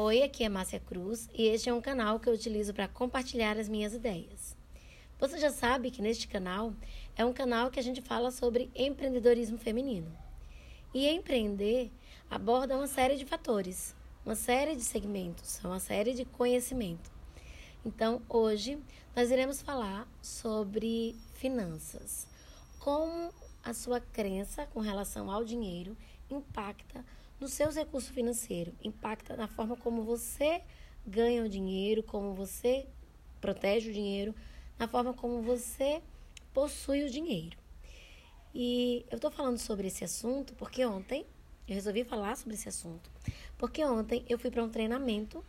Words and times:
Oi, 0.00 0.22
aqui 0.22 0.44
é 0.44 0.48
Márcia 0.48 0.78
Cruz 0.78 1.28
e 1.34 1.48
este 1.48 1.68
é 1.68 1.74
um 1.74 1.80
canal 1.80 2.20
que 2.20 2.28
eu 2.28 2.32
utilizo 2.32 2.72
para 2.72 2.86
compartilhar 2.86 3.58
as 3.58 3.68
minhas 3.68 3.92
ideias. 3.92 4.56
Você 5.18 5.38
já 5.38 5.50
sabe 5.50 5.90
que 5.90 6.00
neste 6.00 6.28
canal 6.28 6.72
é 7.16 7.24
um 7.24 7.32
canal 7.32 7.68
que 7.68 7.80
a 7.80 7.82
gente 7.82 8.00
fala 8.00 8.30
sobre 8.30 8.70
empreendedorismo 8.76 9.58
feminino. 9.58 10.16
E 10.94 11.08
empreender 11.08 11.90
aborda 12.30 12.76
uma 12.76 12.86
série 12.86 13.16
de 13.16 13.24
fatores, 13.24 13.92
uma 14.24 14.36
série 14.36 14.76
de 14.76 14.82
segmentos, 14.82 15.60
uma 15.64 15.80
série 15.80 16.14
de 16.14 16.24
conhecimento. 16.24 17.10
Então, 17.84 18.22
hoje 18.28 18.78
nós 19.16 19.32
iremos 19.32 19.60
falar 19.60 20.06
sobre 20.22 21.16
finanças. 21.34 22.28
Como 22.78 23.34
a 23.64 23.74
sua 23.74 23.98
crença 23.98 24.64
com 24.66 24.78
relação 24.78 25.28
ao 25.28 25.42
dinheiro 25.42 25.96
impacta 26.30 27.04
nos 27.40 27.52
seus 27.52 27.76
recursos 27.76 28.10
financeiros, 28.10 28.74
impacta 28.82 29.36
na 29.36 29.46
forma 29.46 29.76
como 29.76 30.02
você 30.02 30.62
ganha 31.06 31.44
o 31.44 31.48
dinheiro, 31.48 32.02
como 32.02 32.34
você 32.34 32.86
protege 33.40 33.90
o 33.90 33.92
dinheiro, 33.92 34.34
na 34.78 34.88
forma 34.88 35.14
como 35.14 35.40
você 35.42 36.02
possui 36.52 37.04
o 37.04 37.10
dinheiro. 37.10 37.56
E 38.54 39.04
eu 39.10 39.16
estou 39.16 39.30
falando 39.30 39.58
sobre 39.58 39.86
esse 39.86 40.04
assunto 40.04 40.54
porque 40.54 40.84
ontem 40.84 41.24
eu 41.66 41.74
resolvi 41.74 42.02
falar 42.04 42.36
sobre 42.36 42.54
esse 42.54 42.68
assunto, 42.68 43.10
porque 43.56 43.84
ontem 43.84 44.24
eu 44.28 44.38
fui 44.38 44.50
para 44.50 44.64
um 44.64 44.68
treinamento 44.68 45.44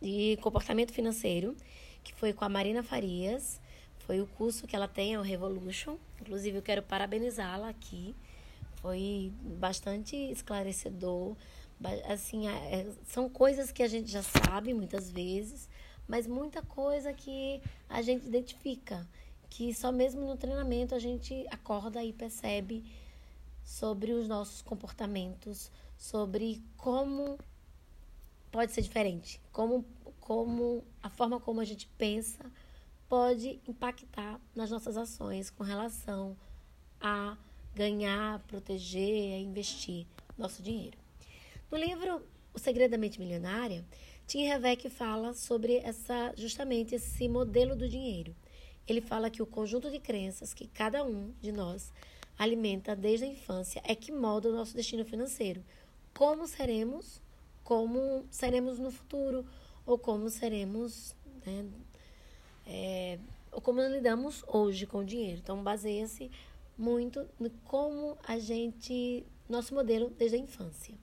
de 0.00 0.38
comportamento 0.40 0.92
financeiro 0.92 1.56
que 2.04 2.14
foi 2.14 2.32
com 2.32 2.44
a 2.44 2.48
Marina 2.48 2.82
Farias. 2.82 3.60
Foi 4.00 4.20
o 4.20 4.26
curso 4.26 4.66
que 4.66 4.74
ela 4.74 4.88
tem, 4.88 5.14
é 5.14 5.18
o 5.18 5.22
Revolution. 5.22 5.98
Inclusive, 6.20 6.58
eu 6.58 6.62
quero 6.62 6.82
parabenizá-la 6.82 7.68
aqui 7.68 8.14
foi 8.80 9.32
bastante 9.42 10.16
esclarecedor. 10.16 11.36
Assim, 12.08 12.48
é, 12.48 12.86
são 13.06 13.28
coisas 13.28 13.70
que 13.70 13.82
a 13.82 13.88
gente 13.88 14.10
já 14.10 14.22
sabe 14.22 14.74
muitas 14.74 15.10
vezes, 15.10 15.68
mas 16.06 16.26
muita 16.26 16.62
coisa 16.62 17.12
que 17.12 17.60
a 17.88 18.02
gente 18.02 18.26
identifica, 18.26 19.06
que 19.48 19.72
só 19.74 19.92
mesmo 19.92 20.26
no 20.26 20.36
treinamento 20.36 20.94
a 20.94 20.98
gente 20.98 21.46
acorda 21.50 22.02
e 22.02 22.12
percebe 22.12 22.84
sobre 23.64 24.12
os 24.12 24.26
nossos 24.26 24.62
comportamentos, 24.62 25.70
sobre 25.96 26.62
como 26.76 27.38
pode 28.50 28.72
ser 28.72 28.82
diferente, 28.82 29.40
como, 29.52 29.84
como 30.20 30.82
a 31.02 31.10
forma 31.10 31.38
como 31.38 31.60
a 31.60 31.64
gente 31.64 31.86
pensa 31.98 32.44
pode 33.08 33.60
impactar 33.66 34.38
nas 34.54 34.70
nossas 34.70 34.96
ações 34.96 35.48
com 35.48 35.64
relação 35.64 36.36
a 37.00 37.36
ganhar, 37.78 38.40
proteger, 38.48 39.40
investir 39.40 40.04
nosso 40.36 40.60
dinheiro. 40.60 40.98
No 41.70 41.78
livro 41.78 42.20
O 42.52 42.58
Segredo 42.58 42.90
da 42.90 42.98
Mente 42.98 43.20
Milionária, 43.20 43.84
Tim 44.26 44.50
Havek 44.50 44.90
fala 44.90 45.32
sobre 45.32 45.76
essa 45.76 46.34
justamente 46.36 46.96
esse 46.96 47.28
modelo 47.28 47.76
do 47.76 47.88
dinheiro. 47.88 48.34
Ele 48.84 49.00
fala 49.00 49.30
que 49.30 49.40
o 49.40 49.46
conjunto 49.46 49.88
de 49.92 50.00
crenças 50.00 50.52
que 50.52 50.66
cada 50.66 51.04
um 51.04 51.32
de 51.40 51.52
nós 51.52 51.92
alimenta 52.36 52.96
desde 52.96 53.26
a 53.26 53.28
infância 53.28 53.80
é 53.84 53.94
que 53.94 54.10
molda 54.10 54.48
o 54.48 54.56
nosso 54.56 54.74
destino 54.74 55.04
financeiro. 55.04 55.62
Como 56.12 56.48
seremos, 56.48 57.22
como 57.62 58.26
seremos 58.28 58.80
no 58.80 58.90
futuro, 58.90 59.46
ou 59.86 59.96
como 59.96 60.28
seremos, 60.30 61.14
né, 61.46 61.64
é, 62.66 63.18
ou 63.52 63.60
como 63.60 63.80
lidamos 63.82 64.44
hoje 64.48 64.84
com 64.84 64.98
o 64.98 65.04
dinheiro. 65.04 65.38
Então, 65.38 65.62
baseia-se 65.62 66.28
muito 66.78 67.28
no 67.38 67.50
como 67.64 68.16
a 68.26 68.38
gente, 68.38 69.26
nosso 69.48 69.74
modelo 69.74 70.10
desde 70.10 70.36
a 70.36 70.40
infância. 70.40 70.94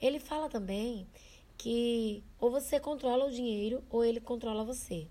Ele 0.00 0.20
fala 0.20 0.48
também 0.48 1.06
que 1.58 2.22
ou 2.40 2.50
você 2.50 2.78
controla 2.80 3.26
o 3.26 3.30
dinheiro 3.30 3.82
ou 3.90 4.04
ele 4.04 4.20
controla 4.20 4.64
você. 4.64 5.08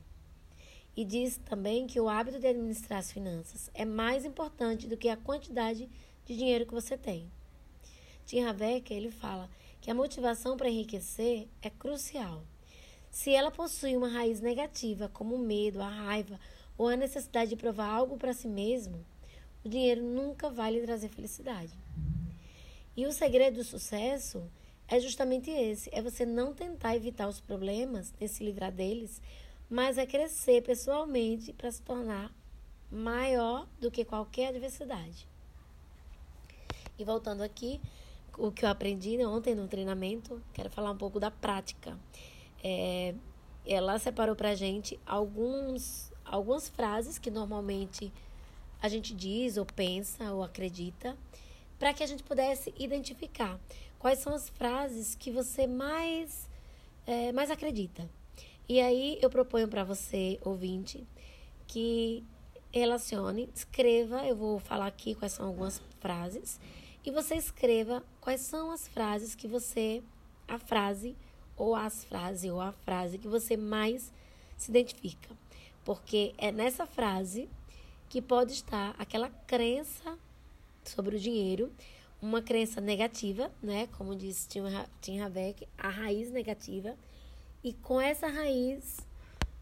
E 0.96 1.06
diz 1.06 1.38
também 1.46 1.88
que 1.88 2.00
o 2.00 2.10
hábito 2.10 2.40
de 2.40 2.48
administrar 2.48 3.00
as 3.00 3.12
finanças 3.12 3.70
é 3.74 3.86
mais 3.86 4.26
importante 4.26 4.88
do 4.88 4.98
que 4.98 5.10
a 5.10 5.18
quantidade 5.18 5.90
de 6.26 6.36
dinheiro 6.36 6.66
que 6.66 6.74
você 6.74 6.98
tem. 6.98 7.32
Tim 8.26 8.42
Havek, 8.42 8.94
ele 8.94 9.12
fala 9.12 9.50
que 9.80 9.90
a 9.90 9.96
motivação 9.96 10.56
para 10.56 10.70
enriquecer 10.70 11.48
é 11.62 11.70
crucial. 11.70 12.44
Se 13.10 13.34
ela 13.34 13.52
possui 13.52 13.98
uma 13.98 14.08
raiz 14.08 14.40
negativa, 14.40 15.10
como 15.10 15.36
o 15.36 15.40
medo, 15.40 15.82
a 15.82 15.90
raiva 15.90 16.40
ou 16.78 16.88
a 16.88 16.96
necessidade 16.96 17.52
de 17.52 17.56
provar 17.58 17.90
algo 17.90 18.18
para 18.18 18.34
si 18.34 18.48
mesmo, 18.48 19.06
o 19.64 19.70
dinheiro 19.70 20.04
nunca 20.04 20.50
vai 20.50 20.72
lhe 20.72 20.82
trazer 20.82 21.10
felicidade. 21.10 21.74
E 22.96 23.06
o 23.06 23.12
segredo 23.12 23.58
do 23.58 23.64
sucesso 23.64 24.44
é 24.88 25.00
justamente 25.00 25.50
esse: 25.50 25.90
é 25.94 26.02
você 26.02 26.26
não 26.26 26.54
tentar 26.54 26.96
evitar 26.96 27.28
os 27.28 27.40
problemas, 27.40 28.14
nem 28.20 28.28
se 28.28 28.44
livrar 28.44 28.72
deles, 28.72 29.22
mas 29.70 29.98
é 29.98 30.06
crescer 30.06 30.62
pessoalmente 30.64 31.54
para 31.54 31.72
se 31.72 31.82
tornar 31.82 32.32
maior 32.92 33.68
do 33.80 33.90
que 33.90 34.04
qualquer 34.04 34.50
adversidade. 34.50 35.28
E 37.00 37.06
voltando 37.06 37.42
aqui, 37.42 37.80
o 38.38 38.52
que 38.52 38.66
eu 38.66 38.70
aprendi 38.70 39.18
ontem 39.26 39.56
no 39.56 39.68
treinamento, 39.68 40.42
quero 40.54 40.70
falar 40.70 40.92
um 40.92 40.98
pouco 40.98 41.20
da 41.20 41.32
prática. 41.32 41.98
É, 42.64 43.16
ela 43.66 43.98
separou 43.98 44.36
para 44.36 44.56
gente 44.56 45.00
alguns, 45.06 46.12
algumas 46.26 46.68
frases 46.68 47.18
que 47.18 47.32
normalmente 47.32 48.12
a 48.82 48.90
gente 48.90 49.14
diz, 49.14 49.58
ou 49.58 49.66
pensa, 49.66 50.34
ou 50.34 50.44
acredita, 50.44 51.16
para 51.78 51.94
que 51.94 52.04
a 52.04 52.08
gente 52.08 52.24
pudesse 52.24 52.74
identificar 52.78 53.60
quais 54.00 54.20
são 54.20 54.34
as 54.34 54.50
frases 54.50 55.16
que 55.16 55.32
você 55.32 55.68
mais, 55.68 56.50
é, 57.06 57.32
mais 57.32 57.52
acredita. 57.52 58.10
E 58.68 58.80
aí 58.80 59.20
eu 59.22 59.30
proponho 59.30 59.68
para 59.68 59.84
você, 59.84 60.40
ouvinte, 60.44 61.06
que 61.68 62.24
relacione, 62.72 63.50
escreva, 63.54 64.26
eu 64.26 64.36
vou 64.36 64.60
falar 64.60 64.88
aqui 64.88 65.14
quais 65.14 65.34
são 65.34 65.48
algumas 65.48 65.82
frases, 66.00 66.60
e 67.04 67.12
você 67.12 67.36
escreva 67.36 68.04
quais 68.20 68.42
são 68.42 68.72
as 68.72 68.88
frases 68.88 69.36
que 69.36 69.48
você, 69.48 70.02
a 70.48 70.58
frase, 70.58 71.16
ou 71.58 71.76
as 71.76 72.04
frases, 72.06 72.50
ou 72.52 72.62
a 72.62 72.72
frase 72.72 73.18
que 73.18 73.28
você 73.28 73.58
mais 73.58 74.12
se 74.58 74.72
identifica. 74.72 75.30
Porque 75.84 76.34
é 76.38 76.52
nessa 76.52 76.86
frase 76.86 77.50
que 78.12 78.22
pode 78.22 78.52
estar 78.52 78.94
aquela 79.00 79.30
crença 79.48 80.20
sobre 80.84 81.16
o 81.16 81.20
dinheiro, 81.20 81.72
uma 82.22 82.42
crença 82.42 82.82
negativa, 82.82 83.50
né? 83.64 83.88
Como 83.98 84.14
disse 84.14 84.50
Tim 85.00 85.22
Havek, 85.22 85.66
a 85.78 85.88
raiz 85.88 86.30
negativa. 86.30 86.98
E 87.64 87.72
com 87.72 88.02
essa 88.02 88.28
raiz 88.28 88.98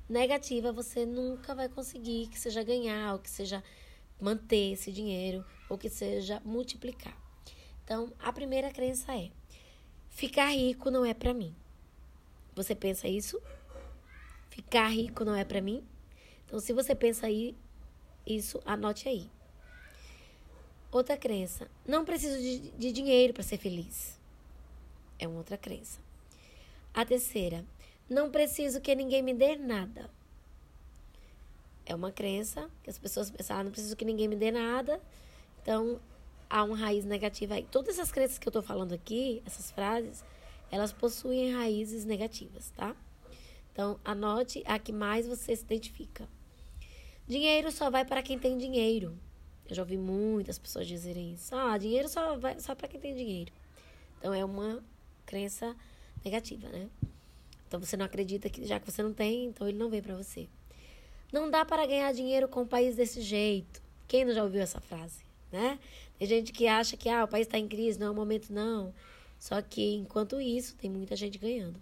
negativa, 0.10 0.72
você 0.72 1.06
nunca 1.06 1.54
vai 1.54 1.70
conseguir 1.70 2.26
que 2.26 2.40
seja 2.40 2.64
ganhar, 2.64 3.14
ou 3.14 3.20
que 3.20 3.30
seja 3.30 3.64
manter 4.20 4.72
esse 4.74 4.92
dinheiro, 4.92 5.46
ou 5.70 5.78
que 5.78 5.88
seja 5.88 6.42
multiplicar. 6.44 7.16
Então, 7.84 8.12
a 8.18 8.34
primeira 8.34 8.72
crença 8.72 9.16
é: 9.16 9.30
ficar 10.10 10.50
rico 10.50 10.90
não 10.90 11.06
é 11.06 11.14
para 11.14 11.36
mim. 11.36 11.56
Você 12.56 12.74
pensa 12.74 13.08
isso? 13.08 13.40
Ficar 14.50 14.88
rico 14.88 15.24
não 15.24 15.36
é 15.36 15.46
para 15.46 15.62
mim? 15.62 15.84
Então, 16.48 16.60
se 16.60 16.74
você 16.74 16.96
pensa 16.96 17.28
aí, 17.28 17.56
isso, 18.26 18.62
anote 18.66 19.08
aí. 19.08 19.30
Outra 20.92 21.18
crença. 21.18 21.70
Não 21.88 22.04
preciso 22.04 22.38
de, 22.38 22.72
de 22.72 22.92
dinheiro 22.92 23.34
para 23.34 23.44
ser 23.44 23.58
feliz. 23.58 24.20
É 25.18 25.28
uma 25.28 25.38
outra 25.38 25.58
crença. 25.58 26.00
A 26.94 27.06
terceira. 27.06 27.64
Não 28.10 28.32
preciso 28.32 28.82
que 28.82 28.96
ninguém 28.96 29.22
me 29.22 29.34
dê 29.34 29.56
nada. 29.56 30.10
É 31.86 31.94
uma 31.94 32.12
crença 32.12 32.70
que 32.84 32.90
as 32.90 32.98
pessoas 32.98 33.30
pensam, 33.30 33.58
ah, 33.58 33.64
não 33.64 33.72
preciso 33.72 33.96
que 33.96 34.06
ninguém 34.06 34.28
me 34.28 34.36
dê 34.36 34.52
nada. 34.52 35.02
Então, 35.62 36.00
há 36.50 36.64
uma 36.64 36.76
raiz 36.76 37.06
negativa 37.06 37.56
aí. 37.56 37.68
Todas 37.70 37.98
essas 37.98 38.12
crenças 38.12 38.40
que 38.40 38.48
eu 38.48 38.52
estou 38.52 38.64
falando 38.64 38.94
aqui, 38.94 39.44
essas 39.46 39.72
frases, 39.72 40.24
elas 40.72 40.92
possuem 40.92 41.54
raízes 41.54 42.06
negativas, 42.06 42.72
tá? 42.72 42.96
Então, 43.72 44.00
anote 44.04 44.64
a 44.66 44.80
que 44.80 44.92
mais 44.92 45.28
você 45.28 45.56
se 45.56 45.64
identifica. 45.64 46.28
Dinheiro 47.30 47.72
só 47.72 47.92
vai 47.92 48.04
para 48.04 48.24
quem 48.24 48.40
tem 48.40 48.58
dinheiro. 48.58 49.16
Eu 49.70 49.76
já 49.76 49.84
ouvi 49.84 50.00
muitas 50.00 50.58
pessoas 50.58 50.88
dizerem 50.88 51.34
isso. 51.34 51.56
Ah, 51.56 51.78
dinheiro 51.78 52.10
só 52.10 52.36
vai 52.36 52.60
só 52.60 52.74
para 52.74 52.88
quem 52.88 53.00
tem 53.00 53.16
dinheiro. 53.16 53.54
Então 54.18 54.34
é 54.34 54.44
uma 54.44 54.84
crença 55.28 55.76
negativa, 56.26 56.68
né? 56.70 56.90
Então 57.68 57.80
você 57.80 57.96
não 57.96 58.04
acredita 58.04 58.50
que 58.50 58.66
já 58.66 58.80
que 58.80 58.92
você 58.92 59.04
não 59.04 59.14
tem, 59.14 59.46
então 59.46 59.68
ele 59.68 59.78
não 59.78 59.92
vem 59.92 60.02
para 60.02 60.16
você. 60.16 60.50
Não 61.32 61.52
dá 61.52 61.64
para 61.64 61.86
ganhar 61.86 62.12
dinheiro 62.14 62.48
com 62.48 62.64
o 62.64 62.68
país 62.68 62.96
desse 62.96 63.22
jeito. 63.22 63.80
Quem 64.08 64.26
não 64.26 64.34
já 64.34 64.44
ouviu 64.44 64.64
essa 64.64 64.82
frase, 64.82 65.24
né? 65.52 65.78
Tem 66.18 66.28
gente 66.28 66.52
que 66.52 66.66
acha 66.66 66.98
que 66.98 67.08
ah, 67.10 67.26
o 67.26 67.28
país 67.28 67.46
está 67.46 67.60
em 67.60 67.68
crise, 67.68 68.00
não 68.00 68.08
é 68.08 68.10
o 68.10 68.16
momento 68.16 68.52
não. 68.52 68.92
Só 69.40 69.62
que 69.62 69.94
enquanto 69.94 70.42
isso, 70.42 70.76
tem 70.76 70.90
muita 70.90 71.16
gente 71.16 71.38
ganhando. 71.38 71.80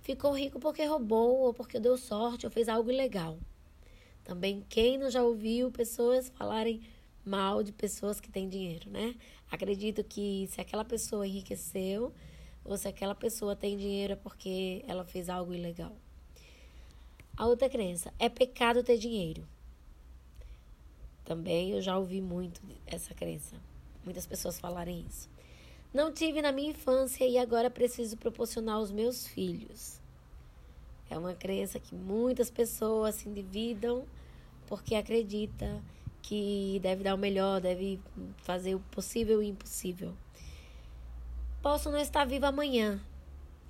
Ficou 0.00 0.32
rico 0.32 0.58
porque 0.58 0.86
roubou, 0.86 1.40
ou 1.40 1.52
porque 1.52 1.78
deu 1.78 1.98
sorte, 1.98 2.46
ou 2.46 2.50
fez 2.50 2.66
algo 2.66 2.90
ilegal. 2.90 3.38
Também 4.24 4.64
quem 4.68 4.98
não 4.98 5.10
já 5.10 5.22
ouviu 5.22 5.70
pessoas 5.70 6.28
falarem 6.30 6.82
mal 7.24 7.62
de 7.62 7.72
pessoas 7.72 8.20
que 8.20 8.30
têm 8.30 8.48
dinheiro, 8.48 8.90
né? 8.90 9.14
Acredito 9.50 10.04
que 10.04 10.46
se 10.50 10.60
aquela 10.60 10.84
pessoa 10.84 11.26
enriqueceu, 11.26 12.12
ou 12.64 12.76
se 12.76 12.88
aquela 12.88 13.14
pessoa 13.14 13.56
tem 13.56 13.76
dinheiro 13.76 14.12
é 14.12 14.16
porque 14.16 14.84
ela 14.86 15.04
fez 15.04 15.28
algo 15.28 15.54
ilegal. 15.54 15.96
A 17.36 17.46
outra 17.46 17.68
crença 17.68 18.12
é 18.18 18.28
pecado 18.28 18.82
ter 18.82 18.98
dinheiro. 18.98 19.46
Também 21.24 21.70
eu 21.70 21.80
já 21.80 21.96
ouvi 21.96 22.20
muito 22.20 22.60
essa 22.86 23.14
crença. 23.14 23.56
Muitas 24.04 24.26
pessoas 24.26 24.58
falarem 24.58 25.04
isso. 25.08 25.28
Não 25.92 26.12
tive 26.12 26.42
na 26.42 26.52
minha 26.52 26.70
infância 26.70 27.24
e 27.24 27.38
agora 27.38 27.70
preciso 27.70 28.16
proporcionar 28.16 28.76
aos 28.76 28.90
meus 28.90 29.26
filhos. 29.26 29.99
É 31.10 31.18
uma 31.18 31.34
crença 31.34 31.80
que 31.80 31.94
muitas 31.94 32.50
pessoas 32.50 33.16
se 33.16 33.28
endividam 33.28 34.06
porque 34.68 34.94
acredita 34.94 35.82
que 36.22 36.78
deve 36.80 37.02
dar 37.02 37.16
o 37.16 37.18
melhor, 37.18 37.60
deve 37.60 38.00
fazer 38.38 38.76
o 38.76 38.80
possível 38.92 39.42
e 39.42 39.46
o 39.46 39.48
impossível. 39.48 40.14
Posso 41.60 41.90
não 41.90 41.98
estar 41.98 42.24
viva 42.24 42.46
amanhã. 42.46 43.00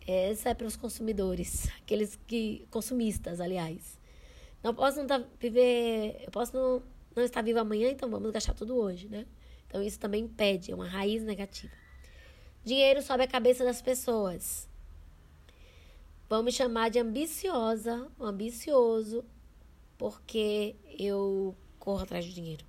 Essa 0.06 0.50
é 0.50 0.54
para 0.54 0.66
os 0.66 0.76
consumidores, 0.76 1.68
aqueles 1.80 2.18
que 2.26 2.66
consumistas, 2.70 3.40
aliás. 3.40 3.98
Não 4.62 4.74
posso 4.74 4.98
não 4.98 5.04
estar, 5.04 5.22
viver, 5.40 6.22
eu 6.24 6.30
posso 6.30 6.54
não, 6.54 6.82
não 7.16 7.24
estar 7.24 7.42
viva 7.42 7.60
amanhã, 7.60 7.88
então 7.90 8.10
vamos 8.10 8.30
gastar 8.30 8.52
tudo 8.52 8.76
hoje, 8.76 9.08
né? 9.08 9.24
Então 9.66 9.82
isso 9.82 9.98
também 9.98 10.24
impede, 10.24 10.72
é 10.72 10.74
uma 10.74 10.88
raiz 10.88 11.22
negativa. 11.22 11.72
Dinheiro 12.62 13.00
sobe 13.00 13.22
a 13.22 13.26
cabeça 13.26 13.64
das 13.64 13.80
pessoas. 13.80 14.68
Vão 16.30 16.44
me 16.44 16.52
chamar 16.52 16.90
de 16.90 17.00
ambiciosa, 17.00 18.06
ambicioso, 18.20 19.24
porque 19.98 20.76
eu 20.96 21.56
corro 21.80 22.04
atrás 22.04 22.24
de 22.24 22.32
dinheiro. 22.32 22.64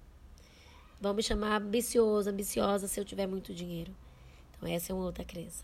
Vão 1.00 1.14
me 1.14 1.22
chamar 1.22 1.62
ambicioso, 1.62 2.28
ambiciosa 2.28 2.88
se 2.88 3.00
eu 3.00 3.06
tiver 3.06 3.28
muito 3.28 3.54
dinheiro. 3.54 3.96
Então, 4.58 4.68
essa 4.68 4.92
é 4.92 4.96
uma 4.96 5.06
outra 5.06 5.24
crença. 5.24 5.64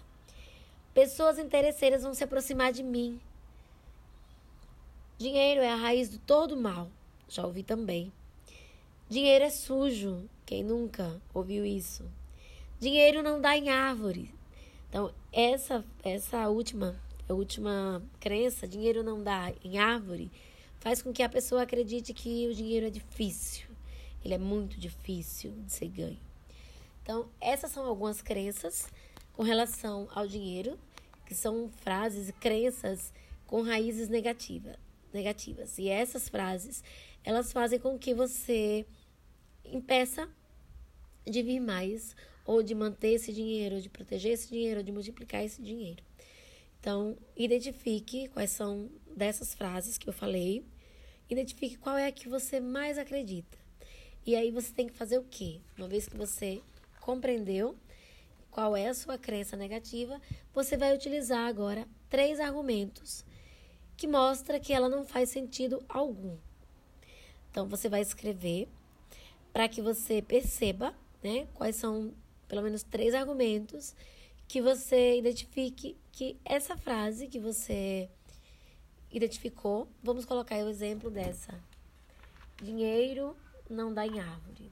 Pessoas 0.93 1.39
interesseiras 1.39 2.03
vão 2.03 2.13
se 2.13 2.23
aproximar 2.23 2.71
de 2.71 2.83
mim. 2.83 3.19
Dinheiro 5.17 5.61
é 5.61 5.71
a 5.71 5.75
raiz 5.75 6.11
de 6.11 6.19
todo 6.19 6.55
mal. 6.55 6.91
Já 7.27 7.47
ouvi 7.47 7.63
também. 7.63 8.13
Dinheiro 9.09 9.43
é 9.43 9.49
sujo. 9.49 10.29
Quem 10.45 10.63
nunca 10.63 11.19
ouviu 11.33 11.65
isso? 11.65 12.05
Dinheiro 12.79 13.23
não 13.23 13.41
dá 13.41 13.57
em 13.57 13.71
árvore. 13.71 14.31
Então, 14.87 15.11
essa 15.33 15.83
essa 16.03 16.47
última, 16.47 16.95
a 17.27 17.33
última 17.33 18.01
crença, 18.19 18.67
dinheiro 18.67 19.03
não 19.03 19.21
dá 19.21 19.53
em 19.63 19.77
árvore, 19.77 20.31
faz 20.79 21.01
com 21.01 21.11
que 21.11 21.23
a 21.23 21.29
pessoa 21.29 21.63
acredite 21.63 22.13
que 22.13 22.47
o 22.47 22.53
dinheiro 22.53 22.87
é 22.87 22.89
difícil. 22.89 23.67
Ele 24.23 24.33
é 24.33 24.37
muito 24.37 24.79
difícil 24.79 25.51
de 25.65 25.71
ser 25.71 25.89
ganho. 25.89 26.19
Então, 27.03 27.29
essas 27.39 27.71
são 27.71 27.85
algumas 27.85 28.21
crenças 28.21 28.87
com 29.33 29.43
relação 29.43 30.07
ao 30.13 30.27
dinheiro, 30.27 30.77
que 31.25 31.35
são 31.35 31.69
frases 31.83 32.29
e 32.29 32.33
crenças 32.33 33.13
com 33.45 33.61
raízes 33.61 34.09
negativa, 34.09 34.75
negativas. 35.13 35.77
E 35.77 35.87
essas 35.87 36.27
frases, 36.27 36.83
elas 37.23 37.51
fazem 37.51 37.79
com 37.79 37.97
que 37.97 38.13
você 38.13 38.85
impeça 39.65 40.29
de 41.25 41.41
vir 41.43 41.59
mais, 41.59 42.15
ou 42.45 42.63
de 42.63 42.73
manter 42.73 43.09
esse 43.09 43.33
dinheiro, 43.33 43.75
ou 43.75 43.81
de 43.81 43.89
proteger 43.89 44.33
esse 44.33 44.49
dinheiro, 44.49 44.79
ou 44.79 44.83
de 44.83 44.91
multiplicar 44.91 45.43
esse 45.43 45.61
dinheiro. 45.61 46.01
Então, 46.87 47.17
identifique 47.35 48.29
quais 48.29 48.51
são 48.51 48.89
dessas 49.13 49.53
frases 49.53 49.97
que 49.97 50.07
eu 50.07 50.13
falei 50.13 50.63
Identifique 51.29 51.75
qual 51.75 51.97
é 51.97 52.07
a 52.07 52.11
que 52.13 52.29
você 52.29 52.61
mais 52.61 52.97
acredita. 52.97 53.57
E 54.25 54.37
aí 54.37 54.51
você 54.51 54.71
tem 54.71 54.87
que 54.87 54.93
fazer 54.93 55.17
o 55.17 55.25
quê? 55.25 55.59
Uma 55.77 55.89
vez 55.89 56.07
que 56.07 56.15
você 56.15 56.61
compreendeu 57.01 57.75
qual 58.49 58.73
é 58.73 58.87
a 58.87 58.93
sua 58.93 59.17
crença 59.17 59.57
negativa, 59.57 60.21
você 60.53 60.77
vai 60.77 60.95
utilizar 60.95 61.45
agora 61.45 61.85
três 62.09 62.39
argumentos 62.39 63.25
que 63.97 64.07
mostra 64.07 64.57
que 64.57 64.71
ela 64.71 64.87
não 64.87 65.03
faz 65.05 65.29
sentido 65.29 65.83
algum. 65.89 66.37
Então 67.51 67.67
você 67.67 67.89
vai 67.89 67.99
escrever 67.99 68.69
para 69.51 69.67
que 69.67 69.81
você 69.81 70.21
perceba, 70.21 70.95
né, 71.21 71.49
quais 71.53 71.75
são 71.75 72.13
pelo 72.47 72.61
menos 72.61 72.81
três 72.81 73.13
argumentos 73.13 73.93
que 74.47 74.61
você 74.61 75.17
identifique 75.17 75.97
que 76.11 76.37
essa 76.45 76.77
frase 76.77 77.27
que 77.27 77.39
você 77.39 78.09
identificou. 79.11 79.87
Vamos 80.03 80.25
colocar 80.25 80.55
o 80.57 80.69
exemplo 80.69 81.09
dessa. 81.09 81.53
Dinheiro 82.61 83.35
não 83.69 83.93
dá 83.93 84.05
em 84.05 84.19
árvore. 84.19 84.71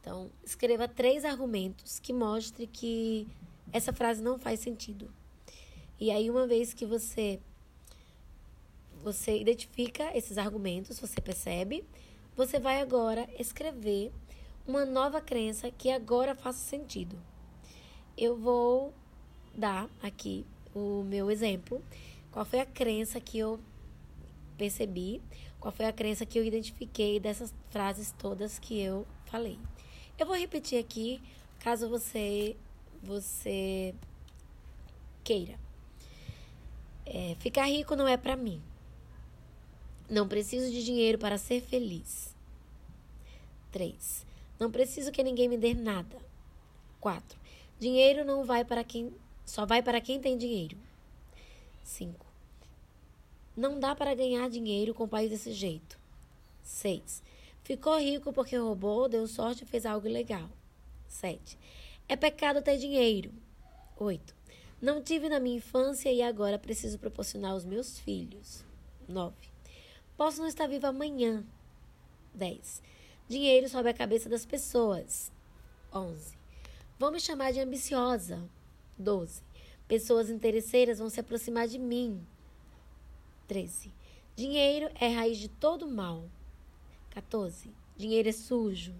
Então, 0.00 0.30
escreva 0.44 0.88
três 0.88 1.24
argumentos 1.24 1.98
que 1.98 2.12
mostre 2.12 2.66
que 2.66 3.26
essa 3.72 3.92
frase 3.92 4.22
não 4.22 4.38
faz 4.38 4.60
sentido. 4.60 5.12
E 6.00 6.10
aí, 6.10 6.30
uma 6.30 6.46
vez 6.46 6.72
que 6.72 6.86
você 6.86 7.40
você 9.02 9.38
identifica 9.38 10.16
esses 10.16 10.36
argumentos, 10.38 10.98
você 10.98 11.20
percebe, 11.20 11.84
você 12.36 12.58
vai 12.58 12.80
agora 12.80 13.28
escrever 13.38 14.12
uma 14.66 14.84
nova 14.84 15.20
crença 15.20 15.70
que 15.70 15.90
agora 15.90 16.34
faça 16.34 16.58
sentido. 16.58 17.16
Eu 18.18 18.36
vou 18.36 18.92
dar 19.54 19.88
aqui 20.02 20.44
o 20.74 21.02
meu 21.04 21.30
exemplo 21.30 21.82
qual 22.30 22.44
foi 22.44 22.60
a 22.60 22.66
crença 22.66 23.20
que 23.20 23.38
eu 23.38 23.58
percebi? 24.56 25.20
Qual 25.58 25.72
foi 25.72 25.86
a 25.86 25.92
crença 25.92 26.26
que 26.26 26.38
eu 26.38 26.44
identifiquei 26.44 27.18
dessas 27.18 27.52
frases 27.70 28.14
todas 28.18 28.58
que 28.58 28.78
eu 28.78 29.06
falei? 29.26 29.58
Eu 30.18 30.26
vou 30.26 30.36
repetir 30.36 30.78
aqui, 30.78 31.20
caso 31.58 31.88
você 31.88 32.56
você 33.02 33.94
queira. 35.24 35.58
É, 37.06 37.34
ficar 37.40 37.66
rico 37.66 37.96
não 37.96 38.06
é 38.06 38.16
para 38.16 38.36
mim. 38.36 38.62
Não 40.08 40.28
preciso 40.28 40.70
de 40.70 40.84
dinheiro 40.84 41.18
para 41.18 41.38
ser 41.38 41.60
feliz. 41.60 42.34
3. 43.72 44.26
Não 44.58 44.70
preciso 44.70 45.12
que 45.12 45.22
ninguém 45.22 45.48
me 45.48 45.56
dê 45.56 45.74
nada. 45.74 46.16
4. 47.00 47.38
Dinheiro 47.78 48.24
não 48.24 48.44
vai 48.44 48.64
para 48.64 48.82
quem 48.82 49.12
só 49.44 49.64
vai 49.64 49.82
para 49.82 50.00
quem 50.00 50.20
tem 50.20 50.36
dinheiro. 50.36 50.76
5. 51.82 52.26
Não 53.56 53.80
dá 53.80 53.94
para 53.94 54.14
ganhar 54.14 54.48
dinheiro 54.50 54.92
com 54.92 55.04
o 55.04 55.08
país 55.08 55.30
desse 55.30 55.52
jeito. 55.52 55.98
6. 56.62 57.22
Ficou 57.62 57.98
rico 57.98 58.32
porque 58.32 58.56
roubou, 58.56 59.08
deu 59.08 59.26
sorte 59.26 59.64
e 59.64 59.66
fez 59.66 59.86
algo 59.86 60.06
ilegal. 60.06 60.50
7. 61.06 61.58
É 62.08 62.14
pecado 62.14 62.62
ter 62.62 62.76
dinheiro. 62.78 63.32
8. 63.96 64.34
Não 64.80 65.02
tive 65.02 65.28
na 65.28 65.40
minha 65.40 65.56
infância 65.56 66.12
e 66.12 66.22
agora 66.22 66.58
preciso 66.58 66.98
proporcionar 66.98 67.52
aos 67.52 67.64
meus 67.64 67.98
filhos. 67.98 68.64
9. 69.08 69.34
Posso 70.16 70.40
não 70.40 70.46
estar 70.46 70.66
viva 70.66 70.88
amanhã. 70.88 71.44
10. 72.34 72.82
Dinheiro 73.28 73.68
sobe 73.68 73.88
a 73.88 73.94
cabeça 73.94 74.28
das 74.28 74.46
pessoas. 74.46 75.32
11. 75.92 76.37
Vão 76.98 77.12
me 77.12 77.20
chamar 77.20 77.52
de 77.52 77.60
ambiciosa. 77.60 78.42
12. 78.98 79.40
Pessoas 79.86 80.28
interesseiras 80.28 80.98
vão 80.98 81.08
se 81.08 81.20
aproximar 81.20 81.68
de 81.68 81.78
mim. 81.78 82.20
13. 83.46 83.92
Dinheiro 84.34 84.90
é 85.00 85.08
raiz 85.08 85.38
de 85.38 85.48
todo 85.48 85.86
mal. 85.86 86.24
14. 87.10 87.70
Dinheiro 87.96 88.28
é 88.28 88.32
sujo. 88.32 88.92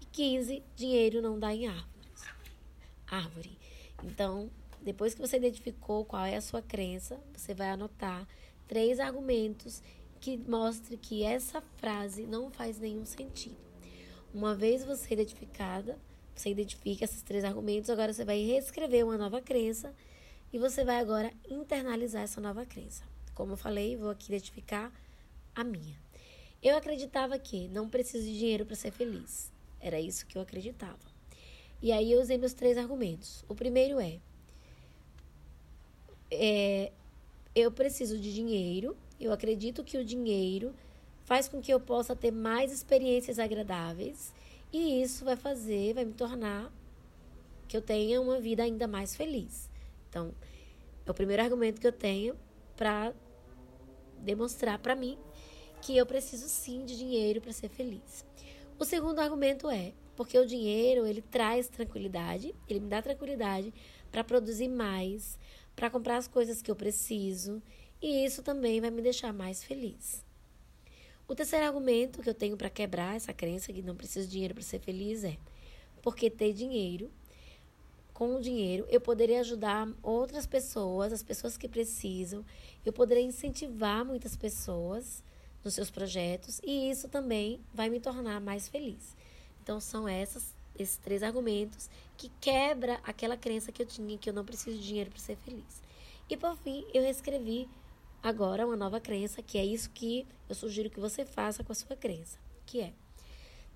E 0.00 0.04
15. 0.06 0.62
Dinheiro 0.74 1.22
não 1.22 1.38
dá 1.38 1.54
em 1.54 1.68
árvores. 1.68 2.24
Árvore. 3.06 3.56
Então, 4.02 4.50
depois 4.82 5.14
que 5.14 5.20
você 5.20 5.36
identificou 5.36 6.04
qual 6.04 6.24
é 6.24 6.36
a 6.36 6.40
sua 6.40 6.60
crença, 6.60 7.20
você 7.34 7.54
vai 7.54 7.70
anotar 7.70 8.26
três 8.66 8.98
argumentos 8.98 9.80
que 10.20 10.36
mostrem 10.36 10.98
que 10.98 11.22
essa 11.22 11.60
frase 11.76 12.26
não 12.26 12.50
faz 12.50 12.78
nenhum 12.80 13.04
sentido. 13.04 13.56
Uma 14.34 14.54
vez 14.54 14.84
você 14.84 15.14
identificada, 15.14 15.98
você 16.40 16.50
identifica 16.50 17.04
esses 17.04 17.22
três 17.22 17.44
argumentos, 17.44 17.90
agora 17.90 18.12
você 18.12 18.24
vai 18.24 18.40
reescrever 18.44 19.04
uma 19.04 19.18
nova 19.18 19.40
crença 19.40 19.94
e 20.52 20.58
você 20.58 20.84
vai 20.84 20.98
agora 20.98 21.32
internalizar 21.48 22.22
essa 22.22 22.40
nova 22.40 22.64
crença. 22.64 23.04
Como 23.34 23.52
eu 23.52 23.56
falei, 23.56 23.96
vou 23.96 24.10
aqui 24.10 24.32
identificar 24.32 24.92
a 25.54 25.62
minha. 25.62 25.96
Eu 26.62 26.76
acreditava 26.76 27.38
que 27.38 27.68
não 27.68 27.88
preciso 27.88 28.24
de 28.24 28.38
dinheiro 28.38 28.66
para 28.66 28.74
ser 28.74 28.90
feliz. 28.90 29.52
Era 29.80 30.00
isso 30.00 30.26
que 30.26 30.36
eu 30.36 30.42
acreditava. 30.42 30.98
E 31.80 31.92
aí 31.92 32.10
eu 32.10 32.20
usei 32.20 32.36
meus 32.36 32.52
três 32.52 32.76
argumentos. 32.76 33.44
O 33.48 33.54
primeiro 33.54 34.00
é, 34.00 34.18
é 36.30 36.92
eu 37.54 37.70
preciso 37.70 38.18
de 38.18 38.34
dinheiro. 38.34 38.96
Eu 39.20 39.32
acredito 39.32 39.84
que 39.84 39.98
o 39.98 40.04
dinheiro 40.04 40.74
faz 41.24 41.48
com 41.48 41.60
que 41.60 41.72
eu 41.72 41.78
possa 41.78 42.16
ter 42.16 42.32
mais 42.32 42.72
experiências 42.72 43.38
agradáveis 43.38 44.32
e 44.72 45.02
isso 45.02 45.24
vai 45.24 45.36
fazer, 45.36 45.94
vai 45.94 46.04
me 46.04 46.12
tornar 46.12 46.72
que 47.66 47.76
eu 47.76 47.82
tenha 47.82 48.20
uma 48.20 48.40
vida 48.40 48.62
ainda 48.62 48.86
mais 48.86 49.14
feliz. 49.14 49.70
Então, 50.08 50.34
é 51.04 51.10
o 51.10 51.14
primeiro 51.14 51.42
argumento 51.42 51.80
que 51.80 51.86
eu 51.86 51.92
tenho 51.92 52.34
para 52.76 53.14
demonstrar 54.18 54.78
para 54.78 54.94
mim 54.94 55.18
que 55.80 55.96
eu 55.96 56.04
preciso 56.04 56.48
sim 56.48 56.84
de 56.84 56.96
dinheiro 56.96 57.40
para 57.40 57.52
ser 57.52 57.68
feliz. 57.68 58.24
O 58.78 58.84
segundo 58.84 59.20
argumento 59.20 59.70
é 59.70 59.92
porque 60.16 60.38
o 60.38 60.46
dinheiro 60.46 61.06
ele 61.06 61.22
traz 61.22 61.68
tranquilidade, 61.68 62.54
ele 62.68 62.80
me 62.80 62.88
dá 62.88 63.00
tranquilidade 63.00 63.72
para 64.10 64.24
produzir 64.24 64.68
mais, 64.68 65.38
para 65.76 65.90
comprar 65.90 66.16
as 66.16 66.26
coisas 66.26 66.60
que 66.60 66.70
eu 66.70 66.76
preciso, 66.76 67.62
e 68.02 68.24
isso 68.24 68.42
também 68.42 68.80
vai 68.80 68.90
me 68.90 69.02
deixar 69.02 69.32
mais 69.32 69.62
feliz. 69.62 70.24
O 71.28 71.34
terceiro 71.34 71.66
argumento 71.66 72.22
que 72.22 72.30
eu 72.30 72.34
tenho 72.34 72.56
para 72.56 72.70
quebrar 72.70 73.14
essa 73.14 73.34
crença 73.34 73.70
que 73.70 73.82
não 73.82 73.94
preciso 73.94 74.26
de 74.26 74.32
dinheiro 74.32 74.54
para 74.54 74.62
ser 74.62 74.80
feliz 74.80 75.24
é 75.24 75.36
porque 76.00 76.30
ter 76.30 76.54
dinheiro, 76.54 77.10
com 78.14 78.36
o 78.36 78.40
dinheiro, 78.40 78.86
eu 78.88 78.98
poderia 78.98 79.40
ajudar 79.40 79.86
outras 80.02 80.46
pessoas, 80.46 81.12
as 81.12 81.22
pessoas 81.22 81.58
que 81.58 81.68
precisam, 81.68 82.42
eu 82.84 82.94
poderia 82.94 83.22
incentivar 83.22 84.06
muitas 84.06 84.36
pessoas 84.36 85.22
nos 85.62 85.74
seus 85.74 85.90
projetos 85.90 86.62
e 86.64 86.90
isso 86.90 87.08
também 87.08 87.60
vai 87.74 87.90
me 87.90 88.00
tornar 88.00 88.40
mais 88.40 88.66
feliz. 88.66 89.14
Então 89.62 89.78
são 89.78 90.08
essas 90.08 90.56
esses 90.78 90.96
três 90.96 91.22
argumentos 91.22 91.90
que 92.16 92.30
quebra 92.40 93.00
aquela 93.02 93.36
crença 93.36 93.70
que 93.70 93.82
eu 93.82 93.86
tinha 93.86 94.16
que 94.16 94.30
eu 94.30 94.34
não 94.34 94.44
preciso 94.44 94.78
de 94.78 94.86
dinheiro 94.86 95.10
para 95.10 95.18
ser 95.18 95.36
feliz. 95.36 95.82
E 96.30 96.38
por 96.38 96.56
fim, 96.56 96.86
eu 96.94 97.02
reescrevi 97.02 97.68
agora 98.22 98.66
uma 98.66 98.76
nova 98.76 99.00
crença, 99.00 99.42
que 99.42 99.58
é 99.58 99.64
isso 99.64 99.90
que 99.90 100.26
eu 100.48 100.54
sugiro 100.54 100.90
que 100.90 101.00
você 101.00 101.24
faça 101.24 101.62
com 101.62 101.72
a 101.72 101.74
sua 101.74 101.96
crença, 101.96 102.38
que 102.66 102.80
é 102.80 102.92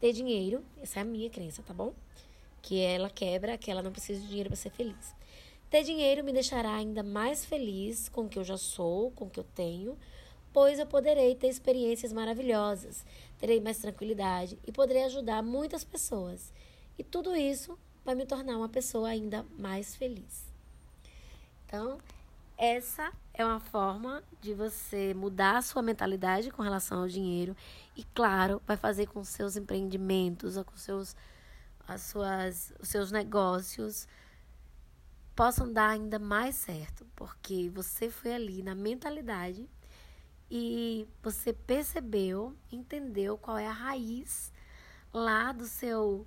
ter 0.01 0.13
dinheiro, 0.13 0.65
essa 0.81 0.99
é 0.99 1.03
a 1.03 1.05
minha 1.05 1.31
crença, 1.31 1.63
tá 1.63 1.73
bom? 1.73 1.95
Que 2.61 2.81
ela 2.81 3.09
quebra, 3.09 3.57
que 3.57 3.71
ela 3.71 3.83
não 3.83 3.93
precisa 3.93 4.21
de 4.21 4.29
dinheiro 4.29 4.51
para 4.51 4.57
ser 4.57 4.71
feliz. 4.71 5.15
Ter 5.71 5.85
dinheiro 5.85 6.25
me 6.25 6.33
deixará 6.33 6.75
ainda 6.75 7.03
mais 7.03 7.45
feliz 7.45 8.09
com 8.09 8.23
o 8.23 8.29
que 8.29 8.39
eu 8.39 8.45
já 8.45 8.57
sou, 8.57 9.11
com 9.13 9.27
o 9.27 9.31
que 9.31 9.41
eu 9.41 9.45
tenho, 9.55 9.97
pois 10.53 10.79
eu 10.79 10.87
poderei 10.87 11.35
ter 11.35 11.49
experiências 11.49 12.13
maravilhosas, 12.13 13.05
terei 13.39 13.61
mais 13.61 13.79
tranquilidade 13.79 14.59
e 14.67 14.73
poderei 14.73 15.05
ajudar 15.05 15.43
muitas 15.43 15.83
pessoas. 15.83 16.53
E 16.99 17.03
tudo 17.03 17.35
isso 17.35 17.79
vai 18.05 18.15
me 18.15 18.27
tornar 18.27 18.57
uma 18.57 18.69
pessoa 18.69 19.09
ainda 19.09 19.47
mais 19.59 19.97
feliz. 19.97 20.45
Então, 21.67 21.99
essa 22.63 23.13
é 23.35 23.45
uma 23.45 23.59
forma 23.59 24.23
de 24.41 24.55
você 24.55 25.13
mudar 25.15 25.57
a 25.57 25.63
sua 25.63 25.83
mentalidade 25.83 26.49
com 26.49 26.63
relação 26.63 27.01
ao 27.01 27.09
dinheiro 27.09 27.57
e, 27.97 28.05
claro, 28.15 28.63
vai 28.65 28.77
fazer 28.77 29.09
com 29.09 29.25
seus 29.25 29.57
empreendimentos, 29.57 30.57
com 30.63 30.77
seus, 30.77 31.17
as 31.89 32.03
suas, 32.03 32.73
os 32.79 32.89
seus 32.89 33.11
negócios 33.11 34.07
possam 35.35 35.73
dar 35.73 35.89
ainda 35.89 36.21
mais 36.21 36.55
certo, 36.55 37.05
porque 37.17 37.69
você 37.69 38.09
foi 38.09 38.33
ali 38.33 38.63
na 38.63 38.77
mentalidade 38.77 39.69
e 40.49 41.09
você 41.21 41.53
percebeu, 41.53 42.57
entendeu 42.71 43.37
qual 43.37 43.59
é 43.59 43.67
a 43.67 43.73
raiz 43.73 44.53
lá 45.13 45.51
do 45.51 45.67
seu 45.67 46.25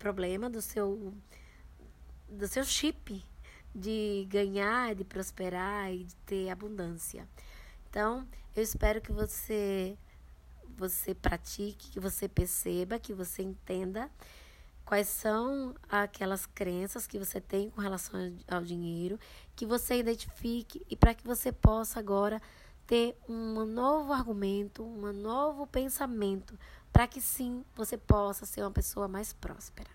problema, 0.00 0.50
do 0.50 0.60
seu 0.60 1.14
do 2.28 2.48
seu 2.48 2.64
chip 2.64 3.22
de 3.74 4.26
ganhar, 4.28 4.94
de 4.94 5.04
prosperar 5.04 5.92
e 5.92 6.04
de 6.04 6.14
ter 6.26 6.50
abundância. 6.50 7.26
Então, 7.88 8.26
eu 8.54 8.62
espero 8.62 9.00
que 9.00 9.12
você 9.12 9.96
você 10.76 11.14
pratique, 11.14 11.90
que 11.90 12.00
você 12.00 12.26
perceba, 12.26 12.98
que 12.98 13.12
você 13.12 13.42
entenda 13.42 14.10
quais 14.90 15.08
são 15.08 15.74
aquelas 15.88 16.46
crenças 16.46 17.06
que 17.06 17.18
você 17.18 17.40
tem 17.40 17.70
com 17.70 17.80
relação 17.80 18.18
ao 18.48 18.62
dinheiro, 18.62 19.20
que 19.54 19.66
você 19.66 19.98
identifique 19.98 20.84
e 20.88 20.96
para 20.96 21.14
que 21.14 21.24
você 21.24 21.52
possa 21.52 22.00
agora 22.00 22.40
ter 22.86 23.16
um 23.28 23.64
novo 23.66 24.12
argumento, 24.12 24.82
um 24.82 25.12
novo 25.12 25.64
pensamento, 25.66 26.58
para 26.92 27.06
que 27.06 27.20
sim 27.20 27.64
você 27.76 27.96
possa 27.96 28.44
ser 28.44 28.62
uma 28.62 28.70
pessoa 28.70 29.06
mais 29.06 29.32
próspera. 29.32 29.90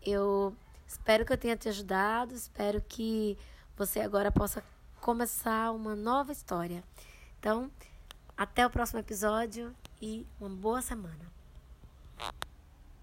Eu 0.00 0.54
Espero 0.92 1.24
que 1.24 1.32
eu 1.32 1.38
tenha 1.38 1.56
te 1.56 1.70
ajudado, 1.70 2.34
espero 2.34 2.82
que 2.86 3.38
você 3.74 4.00
agora 4.00 4.30
possa 4.30 4.62
começar 5.00 5.72
uma 5.72 5.96
nova 5.96 6.32
história. 6.32 6.84
Então, 7.40 7.70
até 8.36 8.66
o 8.66 8.70
próximo 8.70 9.00
episódio 9.00 9.74
e 10.02 10.26
uma 10.38 10.50
boa 10.50 10.82
semana. 10.82 11.32